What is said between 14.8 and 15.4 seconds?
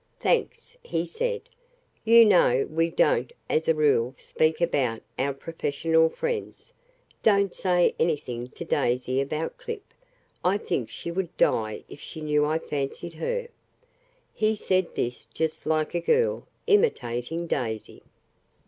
this